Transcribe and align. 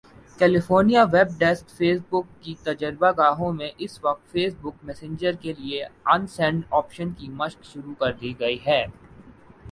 California 0.39 1.03
web 1.11 1.37
desk 1.39 1.69
face 1.69 1.99
بک 2.09 2.27
کی 2.43 2.53
تجربہ 2.63 3.11
گاہوں 3.17 3.51
میں 3.53 3.69
اس 3.77 3.99
وقت 4.03 4.31
فیس 4.31 4.53
بک 4.61 4.83
میسنجر 4.83 5.33
کے 5.41 5.53
لیے 5.53 5.83
ان 6.05 6.25
سینڈ 6.27 6.63
آپشن 6.71 7.11
کی 7.11 7.29
مشق 7.33 7.63
شروع 7.63 7.93
کردی 7.99 8.33
گئی 8.39 8.57
ہے 8.65 8.83